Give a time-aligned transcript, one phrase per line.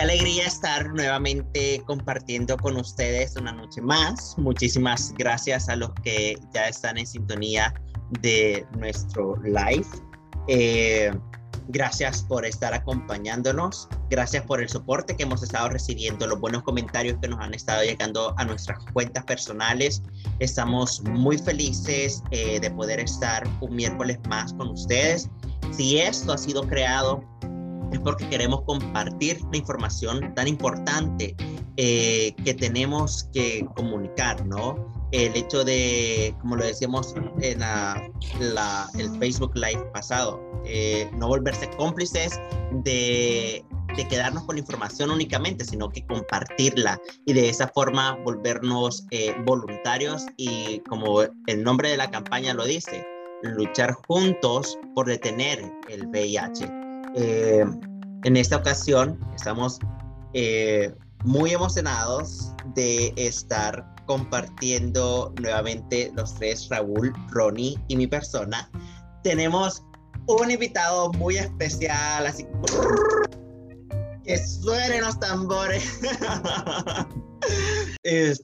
[0.00, 4.34] Qué alegría estar nuevamente compartiendo con ustedes una noche más.
[4.38, 7.74] Muchísimas gracias a los que ya están en sintonía
[8.22, 9.84] de nuestro live.
[10.48, 11.12] Eh,
[11.68, 13.90] gracias por estar acompañándonos.
[14.08, 17.84] Gracias por el soporte que hemos estado recibiendo, los buenos comentarios que nos han estado
[17.84, 20.02] llegando a nuestras cuentas personales.
[20.38, 25.28] Estamos muy felices eh, de poder estar un miércoles más con ustedes.
[25.72, 27.22] Si esto ha sido creado
[27.92, 31.34] es porque queremos compartir la información tan importante
[31.76, 34.76] eh, que tenemos que comunicar, ¿no?
[35.12, 38.10] El hecho de, como lo decíamos en la,
[38.98, 42.38] el Facebook Live pasado, eh, no volverse cómplices
[42.84, 43.64] de,
[43.96, 49.34] de quedarnos con la información únicamente, sino que compartirla y de esa forma volvernos eh,
[49.44, 53.04] voluntarios y como el nombre de la campaña lo dice,
[53.42, 56.79] luchar juntos por detener el VIH.
[57.16, 57.64] Eh,
[58.24, 59.78] en esta ocasión estamos
[60.34, 60.94] eh,
[61.24, 68.70] muy emocionados de estar compartiendo nuevamente los tres, Raúl, Ronnie y mi persona.
[69.22, 69.82] Tenemos
[70.26, 72.46] un invitado muy especial, así
[74.24, 76.00] que suenen los tambores.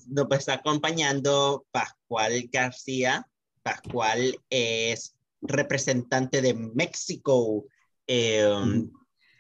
[0.09, 3.27] nos está acompañando Pascual García.
[3.63, 7.65] Pascual es representante de México.
[8.07, 8.49] Eh,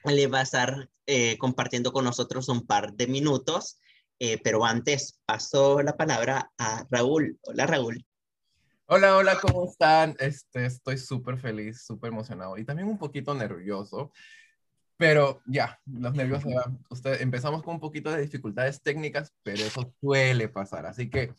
[0.04, 3.78] le va a estar eh, compartiendo con nosotros un par de minutos,
[4.18, 7.38] eh, pero antes paso la palabra a Raúl.
[7.42, 8.04] Hola Raúl.
[8.86, 10.16] Hola, hola, ¿cómo están?
[10.20, 14.12] Este, estoy súper feliz, súper emocionado y también un poquito nervioso,
[14.96, 16.78] pero ya, los nervios se van.
[16.88, 21.34] Usted, empezamos con un poquito de dificultades técnicas, pero eso suele pasar, así que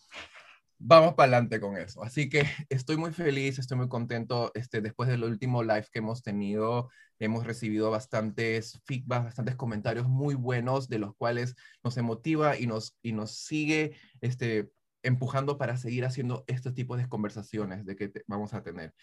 [0.80, 2.04] vamos para adelante con eso.
[2.04, 4.52] Así que estoy muy feliz, estoy muy contento.
[4.56, 10.36] Este, después del último live que hemos tenido, hemos recibido bastantes feedback, bastantes comentarios muy
[10.36, 14.70] buenos, de los cuales nos emotiva y nos, y nos sigue este,
[15.04, 18.94] empujando para seguir haciendo este tipo de conversaciones de que vamos a tener.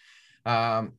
[0.43, 0.89] Ah,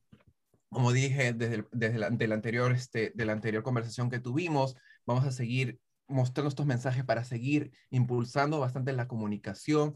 [0.69, 4.77] como dije desde, desde la, de la anterior, este, de la anterior conversación que tuvimos,
[5.07, 9.95] vamos a seguir mostrando estos mensajes para seguir impulsando bastante la comunicación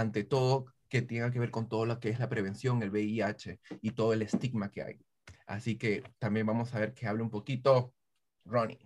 [0.00, 3.60] ante todo que tenga que ver con todo lo que es la prevención, el VIH
[3.80, 5.00] y todo el estigma que hay.
[5.46, 7.94] Así que también vamos a ver que hable un poquito
[8.44, 8.78] Ronnie.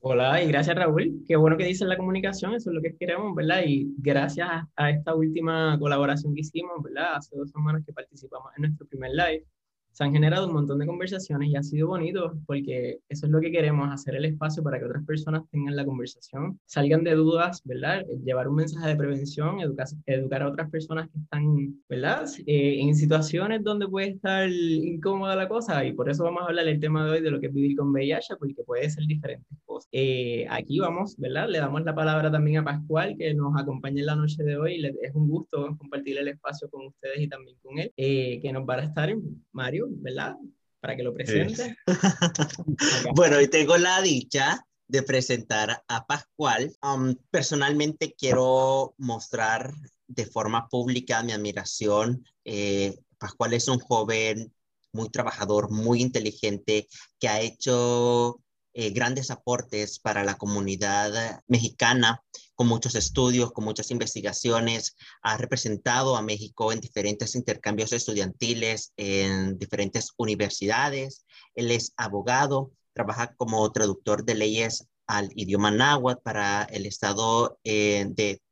[0.00, 1.22] Hola y gracias Raúl.
[1.28, 3.62] Qué bueno que dices la comunicación, eso es lo que queremos, ¿verdad?
[3.66, 7.16] Y gracias a esta última colaboración que hicimos, ¿verdad?
[7.16, 9.44] Hace dos semanas que participamos en nuestro primer live,
[9.92, 13.40] se han generado un montón de conversaciones y ha sido bonito porque eso es lo
[13.40, 17.60] que queremos, hacer el espacio para que otras personas tengan la conversación, salgan de dudas,
[17.64, 18.04] ¿verdad?
[18.24, 22.26] Llevar un mensaje de prevención, educar, educar a otras personas que están, ¿verdad?
[22.46, 26.68] Eh, en situaciones donde puede estar incómoda la cosa y por eso vamos a hablar
[26.68, 29.58] el tema de hoy de lo que es vivir con VIH porque puede ser diferentes
[29.64, 29.88] cosas.
[29.92, 31.48] Eh, aquí vamos, ¿verdad?
[31.48, 34.84] Le damos la palabra también a Pascual que nos acompaña en la noche de hoy.
[35.02, 38.68] es un gusto compartir el espacio con ustedes y también con él, eh, que nos
[38.68, 39.10] va a estar
[39.52, 40.36] Mario ¿verdad?
[40.80, 41.76] Para que lo presente.
[43.14, 46.72] bueno, y tengo la dicha de presentar a Pascual.
[46.82, 49.72] Um, personalmente quiero mostrar
[50.08, 52.24] de forma pública mi admiración.
[52.44, 54.52] Eh, Pascual es un joven
[54.92, 58.40] muy trabajador, muy inteligente, que ha hecho
[58.72, 62.22] eh, grandes aportes para la comunidad mexicana,
[62.60, 64.94] con muchos estudios, con muchas investigaciones.
[65.22, 71.24] Ha representado a México en diferentes intercambios estudiantiles, en diferentes universidades.
[71.54, 78.04] Él es abogado, trabaja como traductor de leyes al idioma náhuatl para el estado eh,
[78.10, 78.42] de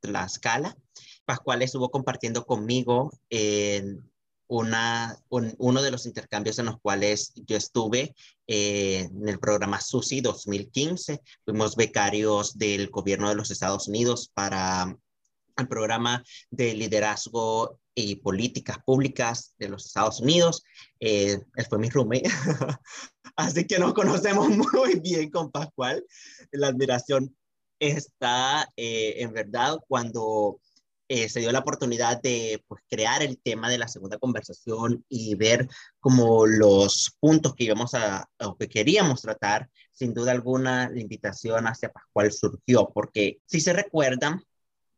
[0.00, 0.74] Tlaxcala.
[1.26, 4.07] Pascual estuvo compartiendo conmigo en
[4.48, 8.14] una, uno de los intercambios en los cuales yo estuve
[8.46, 11.20] eh, en el programa SUSI 2015.
[11.44, 14.96] Fuimos becarios del gobierno de los Estados Unidos para
[15.56, 20.62] el programa de liderazgo y políticas públicas de los Estados Unidos.
[21.00, 22.30] Eh, él fue mi roommate,
[23.36, 26.04] así que nos conocemos muy bien con Pascual.
[26.52, 27.36] La admiración
[27.80, 30.60] está eh, en verdad cuando
[31.08, 35.34] eh, se dio la oportunidad de pues, crear el tema de la segunda conversación y
[35.34, 35.68] ver
[36.00, 41.66] como los puntos que íbamos a, o que queríamos tratar, sin duda alguna, la invitación
[41.66, 44.42] hacia Pascual surgió, porque si se recuerdan,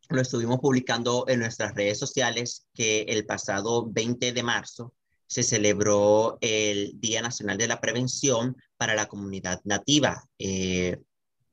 [0.09, 4.93] lo estuvimos publicando en nuestras redes sociales que el pasado 20 de marzo
[5.29, 10.25] se celebró el Día Nacional de la Prevención para la Comunidad Nativa.
[10.41, 10.99] Eh,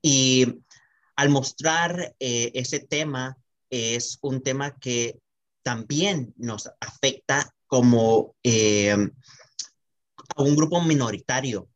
[0.02, 0.46] y
[1.14, 3.36] al mostrar eh, ese tema,
[3.70, 5.18] es un tema que
[5.62, 8.96] también nos afecta como eh,
[10.36, 11.68] a un grupo minoritario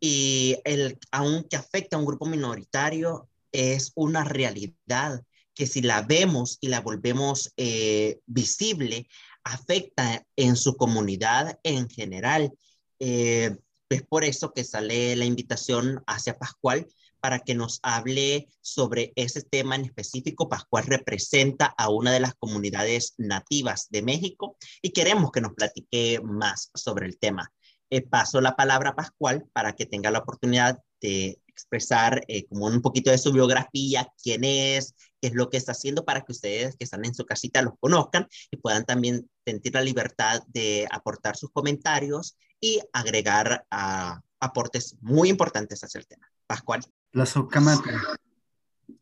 [0.00, 5.22] y el, aunque afecta a un grupo minoritario, es una realidad
[5.54, 9.08] que si la vemos y la volvemos eh, visible,
[9.42, 12.52] afecta en su comunidad en general.
[13.00, 13.56] Eh,
[13.88, 16.86] es por eso que sale la invitación hacia Pascual
[17.20, 20.48] para que nos hable sobre ese tema en específico.
[20.48, 26.20] Pascual representa a una de las comunidades nativas de México y queremos que nos platique
[26.22, 27.52] más sobre el tema.
[27.90, 32.66] Eh, paso la palabra a Pascual para que tenga la oportunidad de expresar eh, como
[32.66, 36.32] un poquito de su biografía, quién es, qué es lo que está haciendo para que
[36.32, 40.86] ustedes que están en su casita los conozcan y puedan también sentir la libertad de
[40.90, 46.30] aportar sus comentarios y agregar uh, aportes muy importantes hacia el tema.
[46.46, 46.82] Pascual.
[47.18, 47.90] La socamate.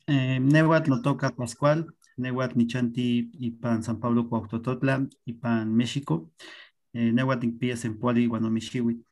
[0.06, 6.32] Eh, Nehuat lo toca Pascual, Nehuat Nichanti y pan San Pablo Cuauhtototla y pan México,
[6.94, 9.04] eh, Nehuat Impies en Puali, Guanomichiwi.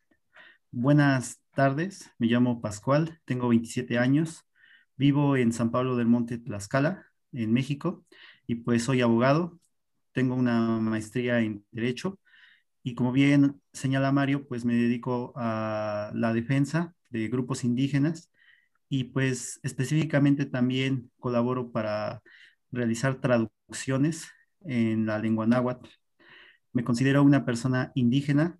[0.70, 4.46] Buenas tardes, me llamo Pascual, tengo 27 años,
[4.96, 8.06] vivo en San Pablo del Monte, Tlaxcala, en México,
[8.46, 9.60] y pues soy abogado,
[10.12, 12.18] tengo una maestría en Derecho,
[12.82, 18.30] y como bien señala Mario, pues me dedico a la defensa de grupos indígenas
[18.88, 22.22] y pues específicamente también colaboro para
[22.70, 24.28] realizar traducciones
[24.60, 25.88] en la lengua náhuatl.
[26.72, 28.58] Me considero una persona indígena,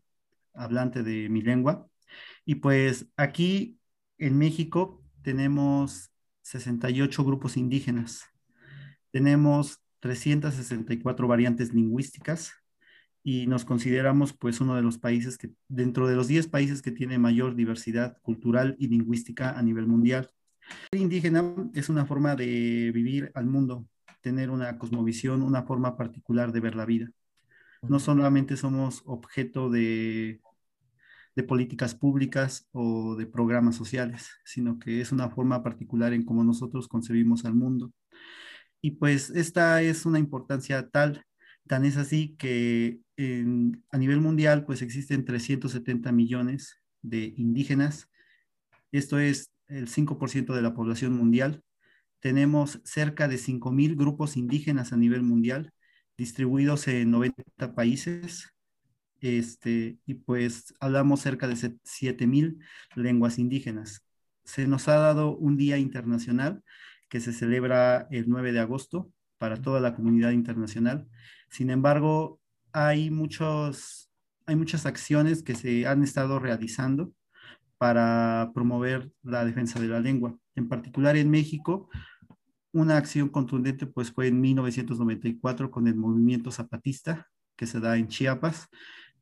[0.55, 1.89] hablante de mi lengua,
[2.45, 3.79] y pues aquí
[4.19, 6.11] en México tenemos
[6.43, 8.25] 68 grupos indígenas,
[9.11, 12.53] tenemos 364 variantes lingüísticas
[13.25, 16.93] y nos consideramos pues uno de los países que, dentro de los 10 países que
[16.93, 20.31] tiene mayor diversidad cultural y lingüística a nivel mundial.
[20.93, 21.43] El indígena
[21.75, 23.89] es una forma de vivir al mundo,
[24.21, 27.11] tener una cosmovisión, una forma particular de ver la vida.
[27.83, 30.41] No solamente somos objeto de
[31.35, 36.45] de políticas públicas o de programas sociales, sino que es una forma particular en cómo
[36.45, 37.93] nosotros concebimos al mundo.
[38.81, 41.25] Y pues esta es una importancia tal,
[41.67, 48.09] tan es así que a nivel mundial pues existen 370 millones de indígenas.
[48.93, 51.63] Esto es el 5% de la población mundial.
[52.21, 55.73] Tenemos cerca de 5.000 grupos indígenas a nivel mundial,
[56.17, 58.55] distribuidos en 90 países,
[59.21, 62.59] este, y pues hablamos cerca de 7.000
[62.95, 64.05] lenguas indígenas.
[64.45, 66.63] Se nos ha dado un día internacional
[67.09, 71.09] que se celebra el 9 de agosto para toda la comunidad internacional.
[71.51, 72.41] Sin embargo,
[72.75, 74.11] hay, muchos,
[74.47, 77.13] hay muchas acciones que se han estado realizando
[77.79, 80.37] para promover la defensa de la lengua.
[80.57, 81.89] En particular en México,
[82.73, 88.09] una acción contundente pues fue en 1994 con el movimiento zapatista que se da en
[88.09, 88.69] Chiapas,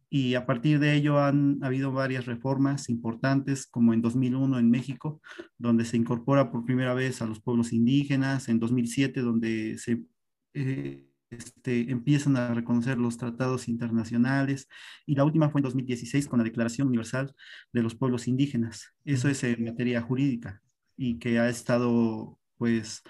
[0.09, 5.23] y a partir de ello han habido varias reformas importantes, como en 2001 en México,
[5.57, 10.05] donde se incorpora por primera vez a los pueblos indígenas, en 2007 donde se
[10.53, 14.69] eh, este, empiezan a reconocer los tratados internacionales
[15.07, 17.35] y la última fue en 2016 con la Declaración Universal
[17.73, 18.93] de los Pueblos Indígenas.
[19.05, 20.63] Eso es en materia jurídica
[20.97, 23.03] y que ha estado, pues,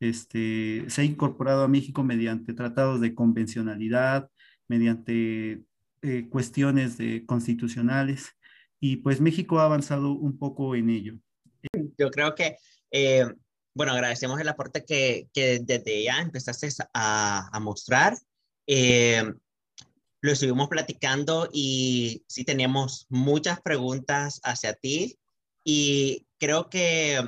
[0.00, 4.28] este, se ha incorporado a México mediante tratados de convencionalidad,
[4.68, 5.62] mediante
[6.02, 8.30] eh, cuestiones de constitucionales
[8.80, 11.14] y pues México ha avanzado un poco en ello.
[11.96, 12.56] Yo creo que,
[12.90, 13.24] eh,
[13.74, 18.16] bueno, agradecemos el aporte que, que desde ya empezaste a, a mostrar.
[18.66, 19.24] Eh,
[20.20, 25.18] lo estuvimos platicando y sí teníamos muchas preguntas hacia ti
[25.64, 27.20] y creo que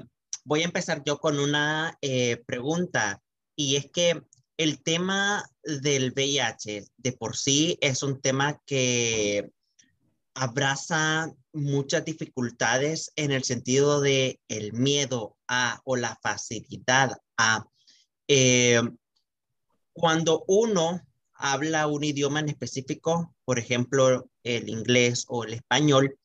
[0.45, 1.99] voy a empezar yo con una
[2.47, 3.21] pregunta
[3.57, 4.23] y es que
[4.57, 9.51] el tema del VIH de por sí es un tema que
[10.35, 17.65] abraza muchas dificultades en el sentido de el miedo a o la facilidad a.
[18.29, 18.81] Eh,
[19.93, 21.01] cuando uno
[21.35, 26.19] habla un idioma en específico, por ejemplo, el inglés o el español,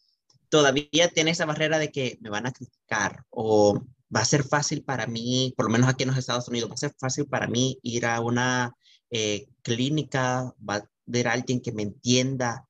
[0.50, 3.82] todavía tiene esa barrera de que me van a criticar o
[4.16, 6.74] va a ser fácil para mí, por lo menos aquí en los Estados Unidos, va
[6.74, 8.76] a ser fácil para mí ir a una
[9.12, 12.68] eh, clínica, va a ver a alguien que me entienda.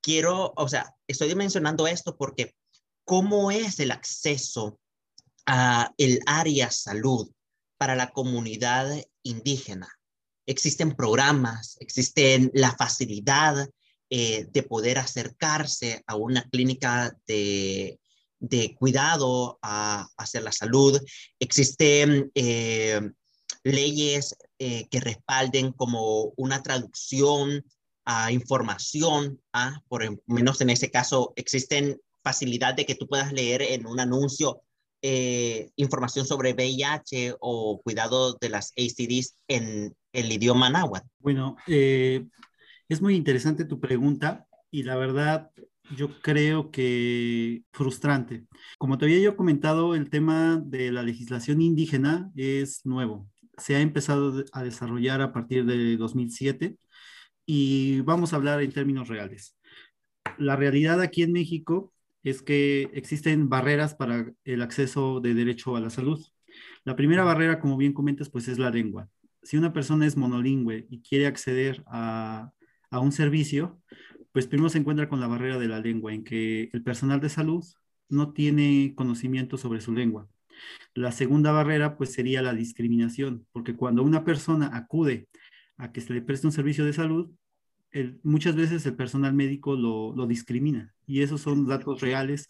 [0.00, 2.54] Quiero, o sea, estoy mencionando esto porque
[3.04, 4.78] ¿cómo es el acceso
[5.46, 7.30] a el área salud
[7.78, 8.90] para la comunidad
[9.22, 9.88] indígena?
[10.46, 13.68] Existen programas, existen la facilidad
[14.10, 17.98] eh, de poder acercarse a una clínica de
[18.38, 21.00] de cuidado hacia la salud.
[21.38, 23.00] Existen eh,
[23.64, 27.64] leyes eh, que respalden como una traducción
[28.04, 29.42] a información,
[29.88, 33.98] por lo menos en ese caso existen facilidad de que tú puedas leer en un
[33.98, 34.62] anuncio
[35.08, 41.06] eh, información sobre VIH o cuidado de las ACDs en el idioma náhuatl?
[41.20, 42.26] Bueno, eh,
[42.88, 45.52] es muy interesante tu pregunta y la verdad
[45.96, 48.46] yo creo que frustrante.
[48.78, 53.28] Como te había yo comentado, el tema de la legislación indígena es nuevo.
[53.58, 56.78] Se ha empezado a desarrollar a partir de 2007
[57.46, 59.56] y vamos a hablar en términos reales.
[60.36, 61.92] La realidad aquí en México
[62.30, 66.24] es que existen barreras para el acceso de derecho a la salud.
[66.84, 69.08] La primera barrera, como bien comentas, pues es la lengua.
[69.42, 72.50] Si una persona es monolingüe y quiere acceder a,
[72.90, 73.80] a un servicio,
[74.32, 77.28] pues primero se encuentra con la barrera de la lengua, en que el personal de
[77.28, 77.64] salud
[78.08, 80.28] no tiene conocimiento sobre su lengua.
[80.94, 85.28] La segunda barrera, pues sería la discriminación, porque cuando una persona acude
[85.76, 87.30] a que se le preste un servicio de salud,
[88.22, 90.94] muchas veces el personal médico lo, lo, discrimina.
[91.06, 92.48] Y esos son datos reales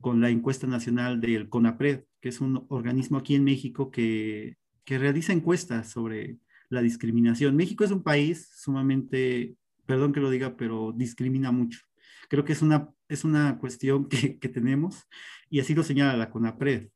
[0.00, 4.98] con la encuesta nacional del CONAPRED, que es un organismo aquí en México que, que
[4.98, 6.38] realiza encuestas sobre
[6.68, 7.56] la discriminación.
[7.56, 11.80] México es un país sumamente, perdón que lo diga, pero discrimina mucho.
[12.28, 15.06] Creo que es una, es una cuestión que, que tenemos
[15.50, 16.88] y así lo señala la CONAPRED.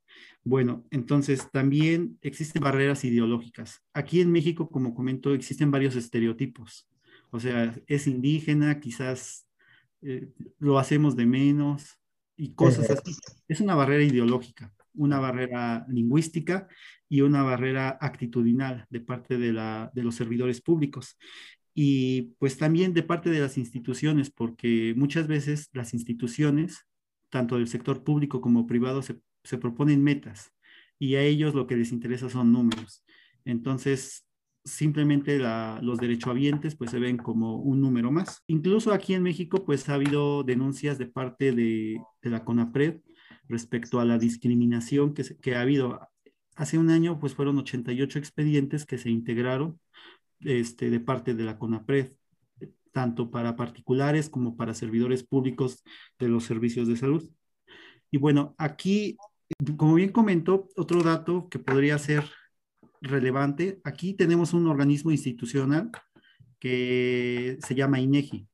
[0.45, 3.81] Bueno, entonces también existen barreras ideológicas.
[3.93, 6.89] Aquí en México, como comento, existen varios estereotipos.
[7.33, 9.49] O sea, es indígena, quizás
[10.03, 11.99] eh, lo hacemos de menos
[12.37, 13.17] y cosas así.
[13.49, 16.69] Es una barrera ideológica, una barrera lingüística
[17.09, 21.17] y una barrera actitudinal de parte de, la, de los servidores públicos.
[21.75, 26.87] Y pues también de parte de las instituciones, porque muchas veces las instituciones,
[27.31, 30.53] tanto del sector público como privado, se, se proponen metas
[30.99, 33.03] y a ellos lo que les interesa son números.
[33.47, 34.27] Entonces,
[34.65, 38.43] simplemente los derechohabientes pues se ven como un número más.
[38.47, 43.01] Incluso aquí en México pues ha habido denuncias de parte de, la CONAPRED
[43.49, 46.01] respecto a la discriminación que, que, ha habido.
[46.55, 49.81] Hace un año pues fueron 88 expedientes que se integraron
[50.41, 52.13] este, de parte de la CONAPRED,
[52.93, 55.83] tanto para particulares como para servidores públicos
[56.19, 57.29] de los servicios de salud.
[58.11, 59.17] Y bueno, aquí,
[59.77, 62.25] como bien comentó, otro dato que podría ser
[63.03, 63.81] relevante.
[63.85, 65.91] Aquí tenemos un organismo institucional
[66.59, 68.49] que se llama INEGI,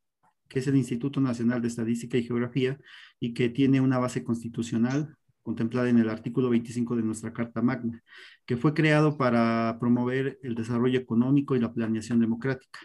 [0.49, 2.78] que es el Instituto Nacional de Estadística y Geografía
[3.21, 8.02] y que tiene una base constitucional contemplada en el artículo 25 de nuestra Carta Magna,
[8.45, 12.81] que fue creado para promover el desarrollo económico y la planeación democrática.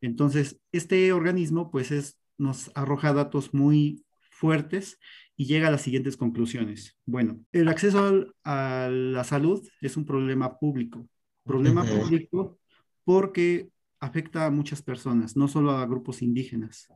[0.00, 4.98] Entonces, este organismo pues es, nos arroja datos muy fuertes
[5.40, 6.98] y llega a las siguientes conclusiones.
[7.06, 11.08] Bueno, el acceso a la salud es un problema público.
[11.44, 12.58] Problema público
[13.04, 16.88] porque afecta a muchas personas, no solo a grupos indígenas.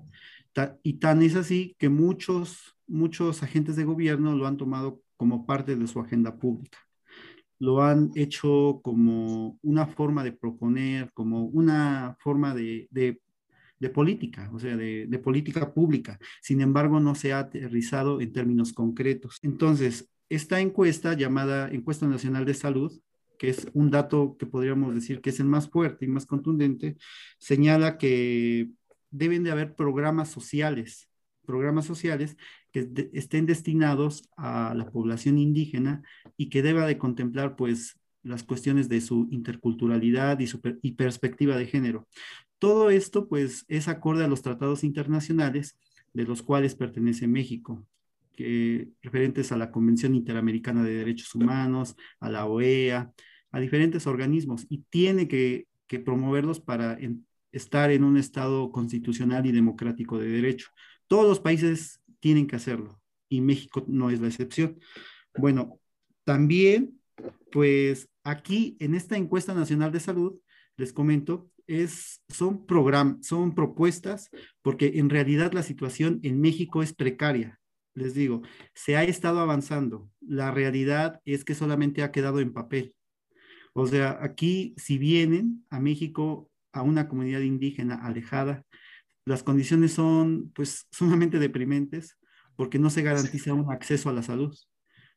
[0.83, 5.77] y tan es así que muchos, muchos agentes de gobierno lo han tomado como parte
[5.77, 6.79] de su agenda pública.
[7.61, 13.21] Lo han hecho como una forma de proponer, como una forma de, de
[13.83, 16.17] de política, o sea, de, política pública.
[16.41, 19.39] Sin embargo, no se ha aterrizado en términos concretos.
[19.43, 22.93] Entonces, esta encuesta llamada Encuesta Nacional de Salud,
[23.37, 26.97] que es un dato que podríamos decir que es el más fuerte y más contundente,
[27.39, 28.71] señala que
[29.11, 31.09] deben de haber programas sociales,
[31.45, 32.37] programas sociales
[32.71, 36.05] que estén destinados a la población indígena
[36.37, 41.57] y que deba de contemplar pues las cuestiones de su interculturalidad y, su y perspectiva
[41.57, 42.07] de género.
[42.62, 45.81] Todo esto, pues, es acorde a los tratados internacionales
[46.12, 47.85] de los cuales pertenece México,
[48.37, 53.12] que, referentes a la Convención Interamericana de Derechos Humanos, a la OEA,
[53.50, 56.97] a diferentes organismos, y tiene que, que promoverlos para
[57.50, 60.69] estar en un Estado constitucional y democrático de derecho.
[61.09, 64.78] Todos los países tienen que hacerlo, y México no es la excepción.
[65.37, 65.81] Bueno,
[66.23, 67.00] también,
[67.50, 70.38] pues aquí en esta encuesta nacional de salud,
[70.76, 74.31] les comento, es, son, program, son propuestas
[74.62, 77.59] porque en realidad la situación en México es precaria.
[77.95, 78.43] Les digo,
[78.75, 80.11] se ha estado avanzando.
[80.21, 82.95] La realidad es que solamente ha quedado en papel.
[83.75, 88.64] O sea, aquí si vienen a México, a una comunidad indígena alejada,
[89.25, 92.19] las condiciones son pues sumamente deprimentes
[92.57, 94.55] porque no se garantiza un acceso a la salud.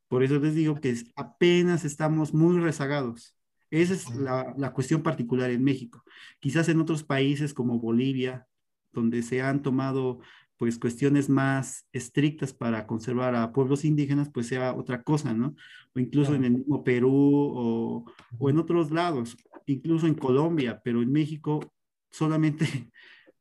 [0.08, 3.35] Por eso les digo que apenas estamos muy rezagados.
[3.82, 6.04] Esa es la, cuestión particular en México.
[6.40, 8.48] Quizás en otros países como Bolivia,
[8.92, 10.20] donde se han tomado
[10.58, 15.56] pues cuestiones más estrictas para conservar a pueblos indígenas, pues sea otra cosa, ¿no?
[15.94, 18.06] O incluso en el mismo Perú o,
[18.40, 21.74] o, en otros lados, incluso en Colombia, pero en México
[22.10, 22.66] solamente,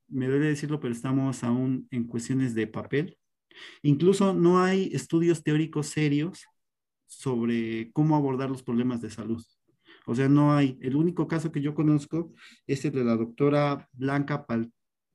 [0.08, 3.16] me duele decirlo, pero estamos aún en cuestiones de papel
[3.82, 6.46] Incluso no hay estudios teóricos serios
[7.06, 9.44] sobre cómo abordar los problemas de salud.
[10.06, 10.78] O sea, no hay.
[10.82, 12.32] El único caso que yo conozco
[12.66, 14.46] es el de la doctora Blanca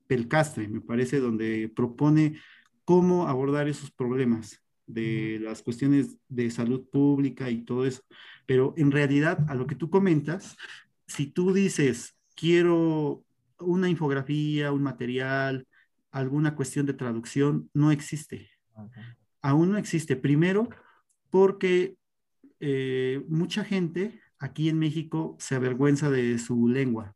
[0.07, 2.39] Pelcastre, me parece, donde propone
[2.85, 8.01] cómo abordar esos problemas de las cuestiones de salud pública y todo eso.
[8.47, 10.57] Pero en realidad, a lo que tú comentas,
[11.05, 13.23] si tú dices, quiero
[13.59, 15.67] una infografía, un material,
[16.11, 18.49] alguna cuestión de traducción, no existe.
[19.41, 20.15] Aún no existe.
[20.15, 20.69] Primero,
[21.29, 21.95] porque
[22.59, 27.15] eh, mucha gente aquí en México se avergüenza de su lengua,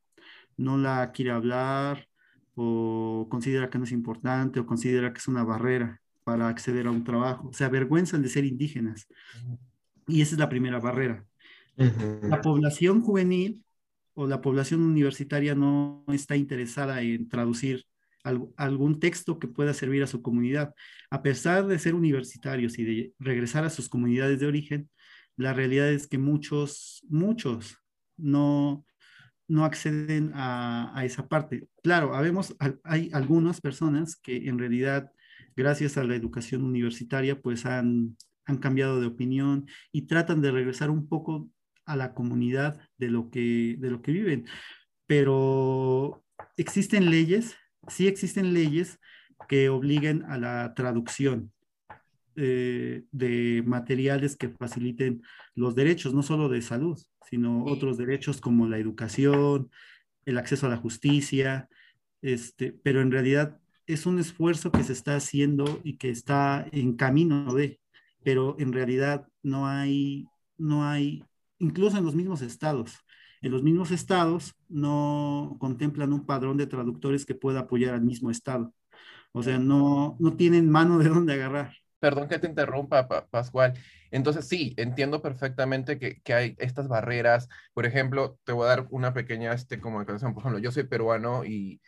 [0.57, 2.07] no la quiere hablar
[2.55, 6.91] o considera que no es importante o considera que es una barrera para acceder a
[6.91, 9.07] un trabajo, se avergüenzan de ser indígenas.
[10.07, 11.25] Y esa es la primera barrera.
[11.75, 13.63] La población juvenil
[14.13, 17.85] o la población universitaria no está interesada en traducir
[18.55, 20.73] algún texto que pueda servir a su comunidad.
[21.09, 24.89] A pesar de ser universitarios y de regresar a sus comunidades de origen,
[25.37, 27.77] la realidad es que muchos, muchos
[28.17, 28.85] no,
[29.47, 31.67] no acceden a, esa parte.
[31.81, 32.13] Claro,
[32.83, 35.11] hay algunas personas que en realidad,
[35.55, 40.89] gracias a la educación universitaria, pues han, han cambiado de opinión y tratan de regresar
[40.89, 41.49] un poco
[41.85, 44.45] a la comunidad de lo que, de lo que viven.
[45.05, 46.23] Pero
[46.57, 47.55] existen leyes,
[47.87, 48.99] sí existen leyes
[49.47, 51.51] que obliguen a la traducción
[52.35, 55.21] eh, de materiales que faciliten
[55.55, 56.99] los derechos, no solo de salud,
[57.29, 59.69] sino otros derechos como la educación,
[60.25, 61.69] el acceso a la justicia,
[62.21, 66.95] este, pero en realidad es un esfuerzo que se está haciendo y que está en
[66.95, 67.79] camino de,
[68.23, 71.23] pero en realidad no hay, no hay
[71.59, 72.97] incluso en los mismos estados.
[73.41, 78.31] En los mismos estados no contemplan un padrón de traductores que pueda apoyar al mismo
[78.31, 78.73] estado.
[79.33, 81.73] O sea, no, no tienen mano de dónde agarrar.
[82.03, 83.75] Perdón que te interrumpa, Pascual.
[84.11, 87.47] Entonces, sí, entiendo perfectamente que, que, hay estas barreras.
[87.73, 90.33] Por ejemplo, te voy a dar una pequeña este, comunicación.
[90.33, 91.79] Por ejemplo, yo soy peruano y,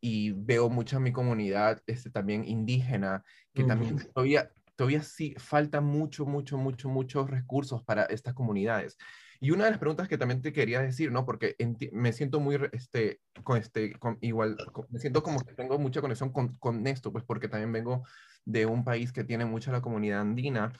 [0.00, 3.22] y veo mucho a mi comunidad este, también indígena,
[3.54, 8.96] que también todavía todavía sí falta mucho, mucho, mucho, muchos recursos para estas comunidades.
[9.38, 11.24] Y una de las preguntas que también te quería decir, ¿no?
[11.24, 11.54] Porque
[11.92, 14.56] me siento muy, este, con este, con, igual,
[14.88, 18.04] me siento como que tengo mucha conexión con, con esto, pues porque también vengo
[18.44, 20.72] de un país que tiene mucha la comunidad andina.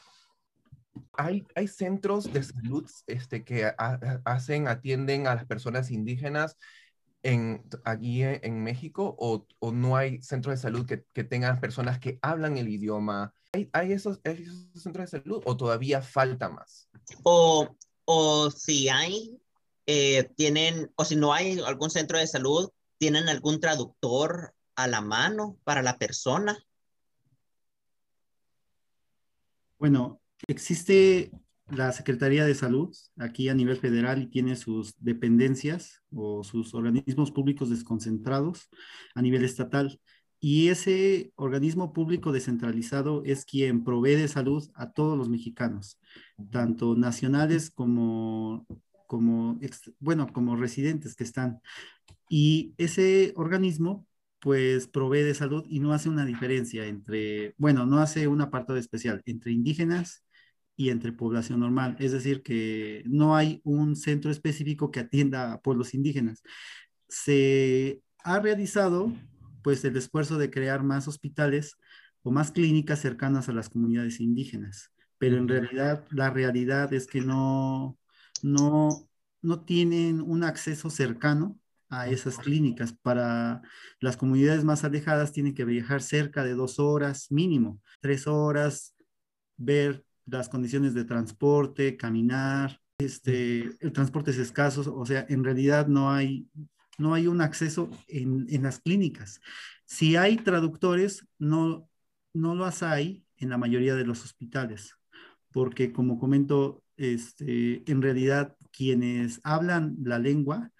[1.12, 3.72] Hay, hay centros de salud este, que
[4.24, 6.56] hacen, atienden a las personas indígenas
[7.22, 11.98] en, aquí en, México o, o, no hay centros de salud que, que tengan personas
[11.98, 13.34] que hablan el idioma,
[13.72, 14.20] ¿Hay, esos,
[14.74, 16.88] centros de salud o todavía falta más?
[17.24, 17.68] O,
[18.04, 19.40] o si hay,
[19.86, 25.00] eh, tienen, o si no hay algún centro de salud, ¿tienen algún traductor a la
[25.00, 26.56] mano para la persona?
[29.80, 31.30] Bueno, existe
[31.70, 37.30] la Secretaría de Salud aquí a nivel federal y tiene sus dependencias o sus organismos
[37.32, 38.68] públicos desconcentrados
[39.14, 39.98] a nivel estatal
[40.38, 45.98] y ese organismo público descentralizado es quien provee de salud a todos los mexicanos,
[46.50, 48.66] tanto nacionales como,
[49.06, 49.58] como,
[49.98, 51.62] bueno, como residentes que están.
[52.28, 54.06] Y ese organismo
[54.40, 58.78] pues provee de salud y no hace una diferencia entre, bueno, no hace un apartado
[58.78, 60.24] especial entre indígenas
[60.76, 61.96] y entre población normal.
[62.00, 66.42] Es decir, que no hay un centro específico que atienda a pueblos indígenas.
[67.08, 69.12] Se ha realizado
[69.62, 71.76] pues el esfuerzo de crear más hospitales
[72.22, 74.90] o más clínicas cercanas a las comunidades indígenas.
[75.18, 77.98] Pero en realidad, la realidad es que no,
[78.42, 79.06] no,
[79.42, 81.58] no tienen un acceso cercano
[81.90, 82.92] a esas clínicas.
[82.92, 83.60] Para
[84.00, 88.96] las comunidades más alejadas tienen que viajar cerca de dos horas mínimo, tres horas,
[89.56, 95.88] ver las condiciones de transporte, caminar, este, el transporte es escaso, o sea, en realidad
[95.88, 96.48] no hay
[97.00, 99.40] no hay un acceso en, las clínicas.
[99.86, 101.88] Si hay traductores, no,
[102.34, 104.94] no los hay en la mayoría de los hospitales,
[105.50, 110.70] porque como comento, este, en realidad quienes hablan la lengua,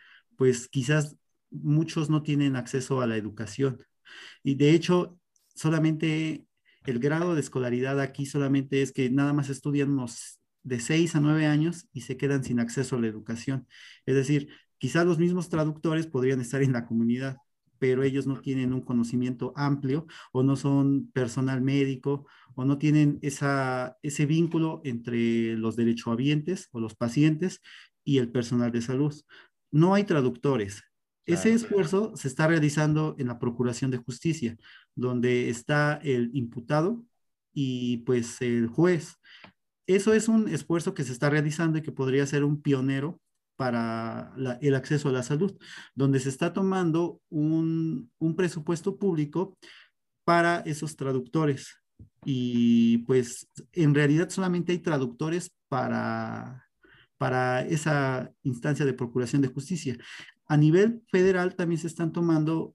[0.41, 1.17] pues quizás
[1.51, 3.85] muchos no tienen acceso a la educación.
[4.43, 5.21] Y de hecho,
[5.55, 6.47] solamente
[6.87, 11.21] el grado de escolaridad aquí solamente es que nada más estudian unos de 6 a
[11.21, 13.67] 9 años y se quedan sin acceso a la educación.
[14.07, 14.49] Es decir,
[14.81, 17.37] Quizás los mismos traductores podrían estar en la comunidad,
[17.79, 23.19] pero ellos no tienen un conocimiento amplio o no son personal médico o no tienen
[23.21, 27.61] esa, ese vínculo entre los derechohabientes o los pacientes
[28.05, 29.15] y el personal de salud.
[29.71, 30.83] No hay traductores.
[31.27, 34.57] Ese esfuerzo se está realizando en la Procuración de Justicia,
[34.97, 37.05] donde está el imputado
[37.53, 39.17] y pues el juez.
[39.87, 43.21] Eso es un esfuerzo que se está realizando y que podría ser un pionero
[43.57, 45.57] para el acceso a la salud,
[45.95, 49.57] donde se está tomando un, un presupuesto público
[50.25, 51.77] para esos traductores.
[52.25, 56.70] Y pues en realidad solamente hay traductores para,
[57.21, 59.95] para esa instancia de procuración de justicia.
[60.47, 62.75] A nivel federal también se están tomando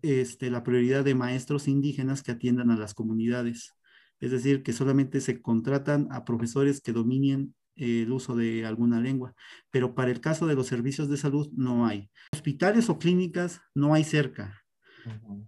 [0.00, 3.74] este, la prioridad de maestros indígenas que atiendan a las comunidades.
[4.18, 9.34] Es decir, que solamente se contratan a profesores que dominen el uso de alguna lengua,
[9.70, 12.08] pero para el caso de los servicios de salud no hay.
[12.32, 14.64] Hospitales o clínicas no hay cerca.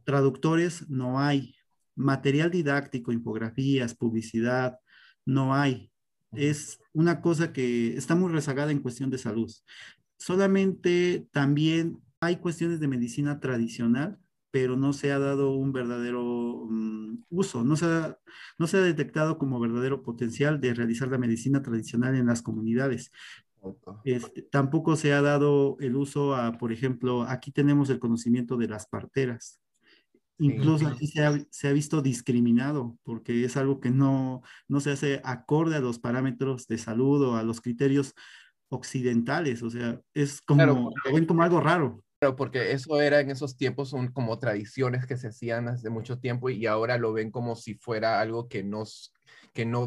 [0.04, 1.54] Traductores no hay.
[1.96, 4.80] Material didáctico, infografías, publicidad,
[5.24, 5.93] no hay.
[6.36, 9.52] Es una cosa que está muy rezagada en cuestión de salud.
[10.16, 14.18] Solamente también hay cuestiones de medicina tradicional
[14.54, 18.16] pero no se ha dado un verdadero mm, uso, no se, ha,
[18.56, 23.10] no se ha detectado como verdadero potencial de realizar la medicina tradicional en las comunidades.
[24.04, 28.68] Este, tampoco se ha dado el uso a, por ejemplo, aquí tenemos el conocimiento de
[28.68, 29.58] las parteras.
[30.38, 34.90] Incluso aquí se ha, se ha, visto discriminado porque es algo que no, no se
[34.90, 38.14] hace acorde a los parámetros de salud o a los criterios
[38.68, 39.62] occidentales.
[39.62, 43.90] O sea, es como, lo ven como algo raro porque eso era en esos tiempos
[43.90, 47.74] son como tradiciones que se hacían hace mucho tiempo y ahora lo ven como si
[47.74, 49.12] fuera algo que nos
[49.52, 49.86] que no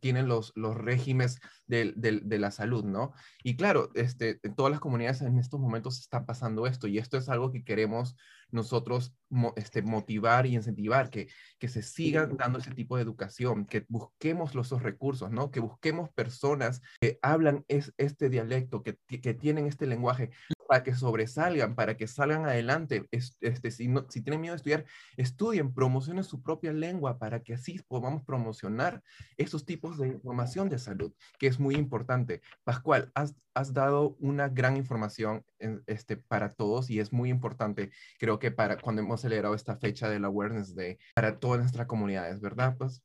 [0.00, 3.12] tienen los, los regímenes de, de, la salud, ¿no?
[3.42, 7.28] Y claro, este, todas las comunidades en estos momentos está pasando esto y esto es
[7.28, 8.14] algo que queremos
[8.52, 9.12] nosotros
[9.56, 14.54] este, motivar y incentivar, que, que se sigan dando ese tipo de educación, que busquemos
[14.54, 15.50] los recursos, ¿no?
[15.50, 20.30] Que busquemos personas que hablan es, este dialecto, que, que tienen este lenguaje
[20.70, 23.08] para que sobresalgan, para que salgan adelante.
[23.10, 24.84] Este, si, no, si tienen miedo de estudiar,
[25.16, 29.02] estudien, promocionen su propia lengua para que así podamos promocionar
[29.36, 32.40] esos tipos de información de salud, que es muy importante.
[32.62, 35.44] Pascual, has, has dado una gran información
[35.86, 37.90] este, para todos y es muy importante,
[38.20, 42.40] creo que para cuando hemos celebrado esta fecha del Awareness Day, para todas nuestras comunidades,
[42.40, 42.76] ¿verdad?
[42.76, 43.02] Pues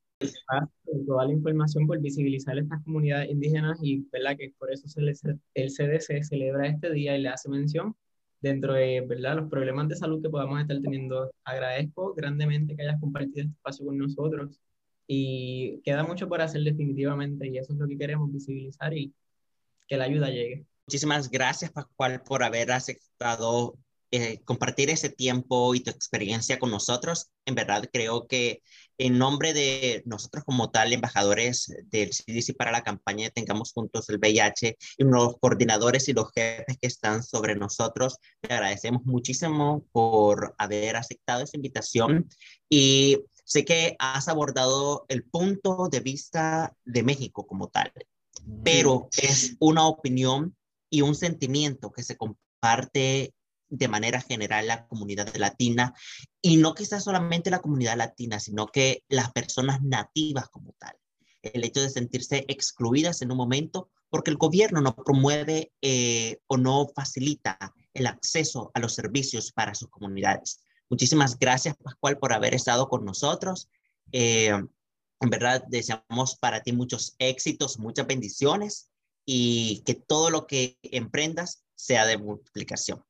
[1.06, 4.38] toda la información por visibilizar estas comunidades indígenas y ¿verdad?
[4.38, 7.96] que por eso se el CDC celebra este día y le hace mención
[8.42, 9.38] dentro de ¿verdad?
[9.38, 11.32] los problemas de salud que podamos estar teniendo.
[11.44, 14.60] Agradezco grandemente que hayas compartido este espacio con nosotros
[15.08, 19.14] y queda mucho por hacer definitivamente y eso es lo que queremos visibilizar y
[19.88, 20.66] que la ayuda llegue.
[20.88, 23.78] Muchísimas gracias, Pascual, por haber aceptado
[24.16, 27.30] eh, compartir ese tiempo y tu experiencia con nosotros.
[27.46, 28.62] En verdad, creo que
[28.98, 34.20] en nombre de nosotros como tal, embajadores del CDC para la campaña Tengamos Juntos el
[34.20, 40.56] VIH y los coordinadores y los jefes que están sobre nosotros, te agradecemos muchísimo por
[40.58, 42.30] haber aceptado esa invitación
[42.70, 47.92] y sé que has abordado el punto de vista de México como tal,
[48.64, 50.56] pero es una opinión
[50.90, 53.35] y un sentimiento que se comparte
[53.70, 55.94] de manera general la comunidad latina
[56.42, 60.96] y no quizás solamente la comunidad latina, sino que las personas nativas como tal.
[61.42, 66.58] El hecho de sentirse excluidas en un momento porque el gobierno no promueve eh, o
[66.58, 67.58] no facilita
[67.94, 70.62] el acceso a los servicios para sus comunidades.
[70.90, 73.68] Muchísimas gracias, Pascual, por haber estado con nosotros.
[74.12, 74.54] Eh,
[75.20, 78.90] en verdad, deseamos para ti muchos éxitos, muchas bendiciones
[79.26, 83.04] y que todo lo que emprendas sea de multiplicación.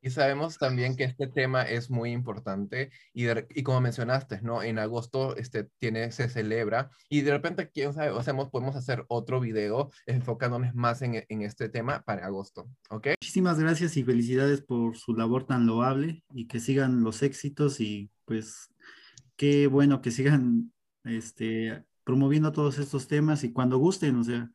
[0.00, 4.62] Y sabemos también que este tema es muy importante y, y, como mencionaste, ¿no?
[4.62, 9.40] En agosto este, tiene, se celebra y de repente, quién sabe, hacemos, podemos hacer otro
[9.40, 13.08] video enfocándonos más en, en, este tema para agosto, ¿ok?
[13.20, 18.10] Muchísimas gracias y felicidades por su labor tan loable y que sigan los éxitos y
[18.24, 18.70] pues
[19.36, 20.72] qué bueno que sigan
[21.04, 24.50] este, promoviendo todos estos temas y cuando gusten, o sea,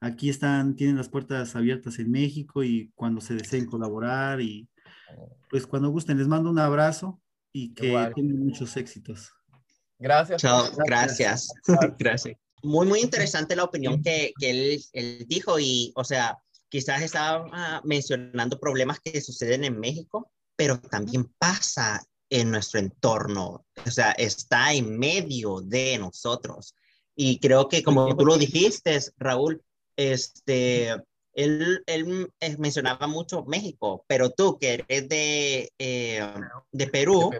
[0.00, 4.68] aquí están, tienen las puertas abiertas en México y cuando se deseen colaborar y
[5.50, 7.20] pues cuando gusten, les mando un abrazo
[7.52, 9.32] y que tengan muchos éxitos.
[9.98, 10.42] Gracias.
[10.42, 11.48] Chao, gracias.
[11.98, 12.36] Gracias.
[12.62, 17.80] Muy, muy interesante la opinión que, que él, él, dijo y, o sea, quizás estaba
[17.84, 24.72] mencionando problemas que suceden en México, pero también pasa en nuestro entorno, o sea, está
[24.72, 26.74] en medio de nosotros.
[27.14, 29.62] Y creo que como tú lo dijiste, Raúl,
[29.96, 30.96] este,
[31.34, 36.26] él, él eh, mencionaba mucho México, pero tú que eres de, eh,
[36.72, 37.30] de, Perú,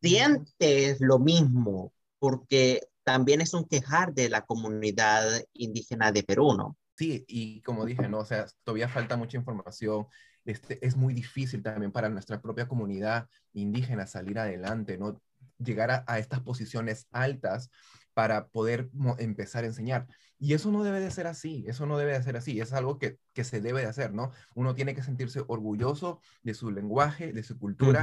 [0.00, 6.76] sientes lo mismo, porque también es un quejar de la comunidad indígena de Perú, ¿no?
[6.96, 8.18] Sí, y como dije, ¿no?
[8.18, 10.06] O sea, todavía falta mucha información.
[10.44, 15.20] Este, es muy difícil también para nuestra propia comunidad indígena salir adelante, ¿no?
[15.58, 17.70] Llegar a, a estas posiciones altas
[18.18, 20.08] para poder empezar a enseñar.
[20.40, 22.98] Y eso no debe de ser así, eso no debe de ser así, es algo
[22.98, 24.32] que, que se debe de hacer, ¿no?
[24.56, 28.02] Uno tiene que sentirse orgulloso de su lenguaje, de su cultura.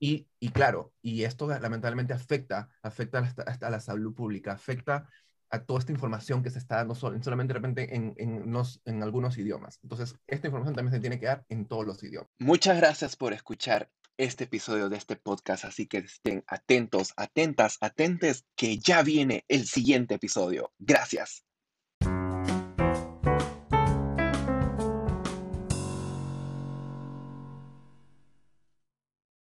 [0.00, 5.08] y, y, claro, y esto lamentablemente afecta, afecta hasta, a la salud pública, afecta
[5.48, 8.52] a toda esta información que se está dando solamente de repente en, en,
[8.84, 9.78] en algunos idiomas.
[9.84, 12.30] Entonces, esta información también se tiene que dar en todos los idiomas.
[12.40, 18.44] Muchas gracias por escuchar este episodio de este podcast, así que estén atentos, atentas, atentes,
[18.56, 20.72] que ya viene el siguiente episodio.
[20.78, 21.43] Gracias.